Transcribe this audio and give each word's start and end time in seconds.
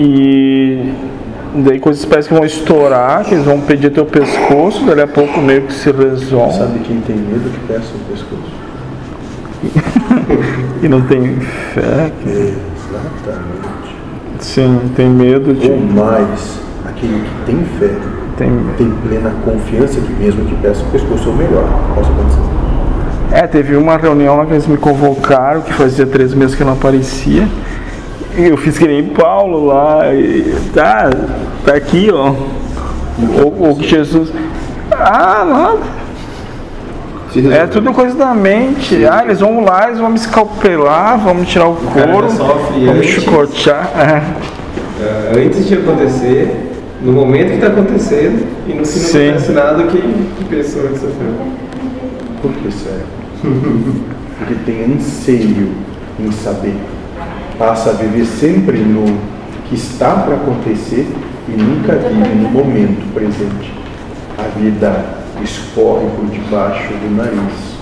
E 0.00 0.92
daí 1.56 1.80
coisas 1.80 2.04
parecem 2.04 2.28
que 2.28 2.34
vão 2.36 2.44
estourar, 2.44 3.24
que 3.24 3.34
eles 3.34 3.44
vão 3.44 3.60
pedir 3.60 3.90
teu 3.90 4.06
pescoço, 4.06 4.86
dali 4.86 5.00
a 5.00 5.08
pouco 5.08 5.40
meio 5.40 5.62
que 5.62 5.72
se 5.72 5.90
resolve. 5.90 6.56
Sabe 6.56 6.78
quem 6.78 7.00
tem 7.00 7.16
medo 7.16 7.50
que 7.50 7.58
peça 7.66 7.88
o 7.96 7.98
pescoço? 8.08 8.58
e 10.80 10.88
não 10.88 11.00
tem 11.00 11.40
fé. 11.74 12.12
Exatamente. 12.24 13.96
Sim, 14.38 14.80
tem 14.94 15.08
medo 15.08 15.52
de. 15.52 15.68
Ou 15.68 15.80
mais, 15.80 16.60
aquele 16.86 17.20
que 17.20 17.44
tem 17.44 17.64
fé, 17.80 17.90
Tem... 18.36 18.52
tem 18.76 18.90
plena 19.02 19.32
confiança 19.44 20.00
que 20.00 20.12
mesmo 20.12 20.44
que 20.44 20.54
peça 20.62 20.80
o 20.84 20.90
pescoço, 20.92 21.30
ou 21.30 21.34
melhor, 21.34 21.68
possa 21.96 22.08
acontecer. 22.08 22.38
É, 23.32 23.48
teve 23.48 23.74
uma 23.74 23.96
reunião 23.96 24.36
lá 24.36 24.46
que 24.46 24.52
eles 24.52 24.68
me 24.68 24.76
convocaram, 24.76 25.60
que 25.62 25.72
fazia 25.72 26.06
três 26.06 26.32
meses 26.34 26.54
que 26.54 26.62
eu 26.62 26.66
não 26.68 26.74
aparecia. 26.74 27.48
Eu 28.36 28.56
fiz 28.56 28.78
que 28.78 28.86
nem 28.86 29.04
Paulo 29.04 29.66
lá, 29.66 30.14
e 30.14 30.54
tá, 30.74 31.10
tá 31.64 31.74
aqui, 31.74 32.10
ó. 32.12 32.34
O, 33.42 33.70
o 33.70 33.76
que 33.76 33.88
Jesus. 33.88 34.32
Ah, 34.92 35.44
nada. 35.44 35.98
É 37.54 37.66
tudo 37.66 37.92
coisa 37.92 38.14
da 38.16 38.34
mente. 38.34 39.04
Ah, 39.04 39.22
eles 39.24 39.40
vão 39.40 39.62
lá, 39.64 39.88
eles 39.88 39.98
vão 39.98 40.08
me 40.08 40.16
escalpelar, 40.16 41.18
vão 41.18 41.34
me 41.34 41.44
tirar 41.44 41.68
o 41.68 41.76
cara 41.76 42.12
couro, 42.12 42.28
vão 42.28 42.72
me 42.72 42.88
antes. 42.88 43.10
chicotear. 43.10 43.90
É. 43.96 44.22
Ah, 45.00 45.32
antes 45.36 45.66
de 45.66 45.74
acontecer, 45.74 46.70
no 47.02 47.12
momento 47.12 47.48
que 47.48 47.54
está 47.54 47.68
acontecendo 47.68 48.46
e 48.66 48.74
no 48.74 48.84
fim 48.84 48.98
não 49.00 49.06
Sim. 49.08 49.28
acontece 49.28 49.52
nada 49.52 49.82
que, 49.84 50.00
que 50.00 50.44
pessoa 50.44 50.88
que 50.88 50.94
sofreu. 50.98 51.34
Por 52.42 52.52
que 52.52 52.72
sério? 52.72 53.06
Porque 54.38 54.54
tem 54.64 54.96
anseio 54.96 55.72
em 56.18 56.32
saber. 56.32 56.74
Passa 57.58 57.90
a 57.90 57.92
viver 57.94 58.24
sempre 58.24 58.78
no 58.78 59.18
que 59.68 59.74
está 59.74 60.10
para 60.14 60.36
acontecer 60.36 61.06
e 61.48 61.52
nunca 61.52 61.94
vive 61.96 62.34
no 62.36 62.48
momento 62.50 63.12
presente. 63.12 63.72
A 64.38 64.58
vida 64.58 65.04
escorre 65.42 66.06
por 66.16 66.26
debaixo 66.26 66.92
do 66.92 67.16
nariz, 67.16 67.76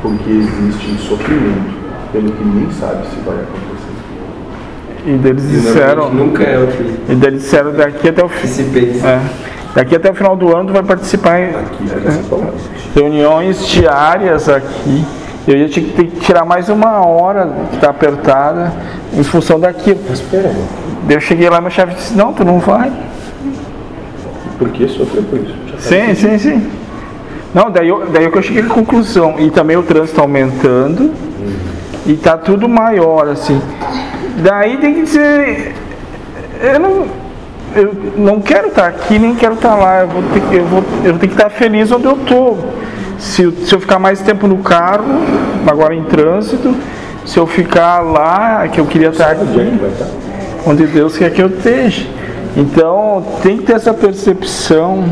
porque 0.00 0.30
existe 0.30 0.96
sofrimento, 1.08 1.74
pelo 2.12 2.30
que 2.30 2.44
nem 2.44 2.70
sabe 2.70 3.06
se 3.08 3.16
vai 3.26 3.34
acontecer. 3.34 3.84
E 5.06 5.18
daí 5.18 5.30
eles 5.32 5.44
E 5.44 5.48
disseram. 5.48 6.10
nunca 6.12 6.44
é 6.44 6.58
o 6.58 6.66
que, 6.68 6.82
E 6.82 7.26
eles 7.26 7.42
disseram 7.42 7.72
daqui 7.72 8.08
até 8.08 8.24
o 8.24 8.28
fim. 8.28 8.62
É. 9.04 9.20
Daqui 9.74 9.96
até 9.96 10.10
o 10.10 10.14
final 10.14 10.36
do 10.36 10.56
ano 10.56 10.68
tu 10.68 10.72
vai 10.72 10.84
participar 10.84 11.40
em 11.40 11.50
Aqui 11.50 11.84
reuniões 12.94 13.66
diárias 13.66 14.48
aqui. 14.48 15.04
Eu 15.46 15.58
ia 15.58 15.68
ter 15.68 15.82
que 15.82 15.92
ter 15.92 16.06
tirar 16.20 16.44
mais 16.44 16.68
uma 16.70 17.06
hora 17.06 17.50
que 17.70 17.78
tá 17.78 17.90
apertada 17.90 18.72
em 19.12 19.22
função 19.22 19.60
daquilo. 19.60 20.00
Daí 21.06 21.16
eu 21.16 21.20
cheguei 21.20 21.50
lá 21.50 21.58
e 21.58 21.60
meu 21.60 21.70
chefe 21.70 21.94
disse, 21.94 22.14
não, 22.14 22.32
tu 22.32 22.44
não 22.44 22.58
vai. 22.58 22.90
por 24.58 24.70
que 24.70 24.88
sofrer 24.88 25.22
por 25.24 25.38
isso? 25.38 25.54
Tá 25.70 25.78
Sim, 25.78 26.14
sim, 26.14 26.38
sim. 26.38 26.70
Não, 27.54 27.70
daí 27.70 27.88
eu, 27.88 28.06
daí 28.06 28.24
eu 28.24 28.42
cheguei 28.42 28.62
à 28.62 28.66
conclusão. 28.66 29.34
E 29.38 29.50
também 29.50 29.76
o 29.76 29.82
trânsito 29.82 30.20
aumentando. 30.20 31.12
E 32.06 32.14
tá 32.14 32.38
tudo 32.38 32.68
maior, 32.68 33.28
assim. 33.28 33.60
Daí 34.42 34.78
tem 34.78 34.94
que 34.94 35.02
dizer. 35.02 35.74
Eu 36.62 36.80
não, 36.80 37.06
eu 37.76 37.94
não 38.16 38.40
quero 38.40 38.68
estar 38.68 38.86
aqui, 38.86 39.18
nem 39.18 39.34
quero 39.34 39.54
estar 39.54 39.74
lá. 39.74 40.00
Eu 40.00 40.08
vou 40.08 40.22
ter 40.22 40.56
eu 40.56 40.64
vou, 40.64 40.82
eu 41.04 41.18
tenho 41.18 41.18
que 41.18 41.26
estar 41.26 41.50
feliz 41.50 41.92
onde 41.92 42.06
eu 42.06 42.16
tô. 42.16 42.56
Se, 43.18 43.42
eu- 43.42 43.52
se 43.52 43.74
eu 43.74 43.80
ficar 43.80 43.98
mais 43.98 44.20
tempo 44.20 44.46
no 44.46 44.58
carro, 44.58 45.04
agora 45.66 45.94
em 45.94 46.04
trânsito, 46.04 46.74
se 47.24 47.38
eu 47.38 47.46
ficar 47.46 48.00
lá, 48.00 48.68
que 48.68 48.80
eu 48.80 48.86
queria 48.86 49.08
estar 49.08 49.28
é 49.28 49.32
aqui, 49.32 49.80
onde 50.66 50.86
Deus 50.86 51.16
quer 51.16 51.30
que 51.32 51.42
eu 51.42 51.48
esteja. 51.48 52.06
Então 52.56 53.24
tem 53.42 53.56
que 53.56 53.64
ter 53.64 53.74
essa 53.74 53.92
percepção, 53.92 55.04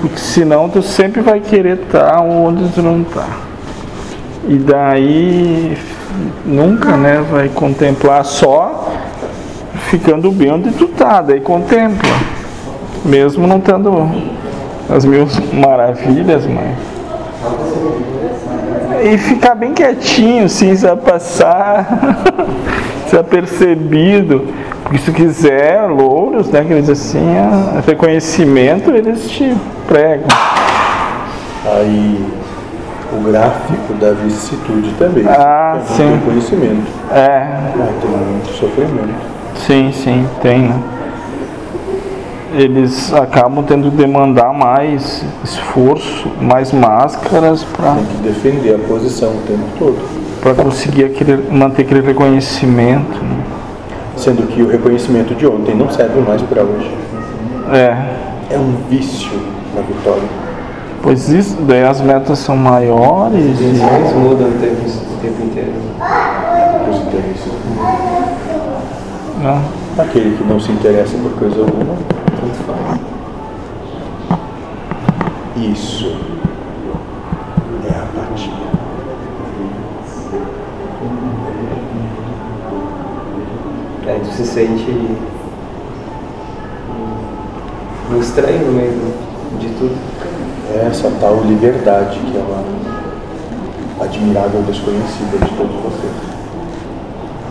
porque 0.00 0.16
senão 0.18 0.68
tu 0.68 0.82
sempre 0.82 1.20
vai 1.20 1.40
querer 1.40 1.78
estar 1.82 2.20
onde 2.20 2.68
tu 2.70 2.82
não 2.82 3.02
está. 3.02 3.26
E 4.48 4.56
daí 4.56 5.78
nunca 6.44 6.96
né, 6.96 7.24
vai 7.30 7.48
contemplar 7.48 8.24
só 8.24 8.92
ficando 9.88 10.30
bem 10.32 10.50
onde 10.52 10.70
tu 10.72 10.88
tá, 10.88 11.20
daí 11.22 11.40
contempla. 11.40 12.10
Mesmo 13.04 13.46
não 13.46 13.60
tendo 13.60 14.10
as 14.94 15.04
mil 15.04 15.26
maravilhas, 15.52 16.46
mas. 16.46 16.76
E 19.04 19.18
ficar 19.18 19.54
bem 19.54 19.72
quietinho, 19.72 20.48
sim, 20.48 20.76
se 20.76 20.86
passar 20.96 22.22
desapercebido. 23.06 24.46
Porque 24.82 24.98
se 24.98 25.12
quiser 25.12 25.88
louros, 25.88 26.48
né? 26.50 26.64
Que 26.64 26.74
eles 26.74 26.88
assim, 26.88 27.36
ah, 27.36 27.82
reconhecimento, 27.86 28.90
eles 28.90 29.28
te 29.28 29.56
pregam. 29.88 30.28
Aí 31.64 32.24
o 33.12 33.20
gráfico 33.22 33.94
da 33.94 34.12
vicissitude 34.12 34.92
também. 34.98 35.24
Ah, 35.26 35.78
é 35.80 35.94
sim. 35.94 36.04
muito 36.04 36.24
conhecimento. 36.24 36.86
É, 37.10 37.46
Mas 37.76 37.88
tem 38.00 38.10
muito 38.10 38.52
sofrimento. 38.52 39.14
sim, 39.56 39.92
sim, 39.92 40.28
tem, 40.42 40.68
né? 40.68 40.80
Eles 42.54 43.12
acabam 43.14 43.64
tendo 43.64 43.90
que 43.90 43.96
demandar 43.96 44.52
mais 44.52 45.24
esforço, 45.42 46.28
mais 46.40 46.70
máscaras 46.72 47.64
para 47.64 47.94
Tem 47.94 48.04
que 48.04 48.16
defender 48.22 48.74
a 48.74 48.78
posição 48.78 49.30
o 49.30 49.40
tempo 49.46 49.64
todo. 49.78 49.96
para 50.42 50.54
conseguir 50.54 51.04
aquele, 51.04 51.50
manter 51.50 51.82
aquele 51.82 52.00
reconhecimento. 52.02 53.18
né? 53.24 53.42
Sendo 54.16 54.46
que 54.48 54.62
o 54.62 54.68
reconhecimento 54.68 55.34
de 55.34 55.46
ontem 55.46 55.74
não 55.74 55.90
serve 55.90 56.20
mais 56.20 56.42
para 56.42 56.62
hoje. 56.62 56.90
É, 57.72 57.96
É 58.50 58.58
um 58.58 58.74
vício 58.90 59.30
na 59.74 59.80
vitória. 59.80 60.22
pois 61.02 61.30
isso, 61.30 61.56
daí 61.62 61.82
as 61.84 62.02
metas 62.02 62.38
são 62.38 62.54
maiores 62.56 63.54
As 63.54 63.60
e 63.60 63.64
intenções 63.64 64.12
mudam 64.14 64.48
o 64.48 64.52
tempo, 64.60 64.82
o 64.84 65.16
tempo 65.22 65.42
inteiro. 65.42 65.72
Os 66.90 66.96
interesses. 66.98 67.52
né? 69.40 69.62
Aquele 69.98 70.36
que 70.36 70.44
não 70.44 70.60
se 70.60 70.70
interessa 70.72 71.16
por 71.18 71.32
coisa 71.32 71.60
alguma, 71.60 71.94
Tanto 72.52 72.64
faz. 72.64 73.00
isso 75.56 76.16
é 77.84 77.94
apatia. 77.94 78.52
Aí 84.06 84.20
tu 84.20 84.32
se 84.32 84.44
sente 84.44 85.16
um 88.10 88.20
estranho 88.20 88.66
no 88.66 88.72
meio 88.72 89.14
de 89.58 89.68
tudo. 89.78 89.96
É 90.74 90.88
essa 90.88 91.10
tal 91.20 91.42
liberdade 91.44 92.18
que 92.18 92.36
é 92.36 92.40
uma 92.40 94.04
admirável 94.04 94.62
desconhecida 94.62 95.38
de 95.38 95.56
todos 95.56 95.74
vocês. 95.76 96.12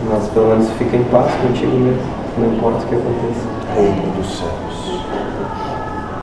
Mas 0.08 0.28
pelo 0.28 0.48
menos 0.48 0.70
fica 0.72 0.96
em 0.96 1.04
paz 1.04 1.32
contigo 1.36 1.76
mesmo. 1.76 2.02
Não 2.38 2.52
importa 2.54 2.84
o 2.84 2.88
que 2.88 2.94
aconteça. 2.94 3.61
Reino 3.74 4.12
dos 4.14 4.26
céus. 4.26 5.21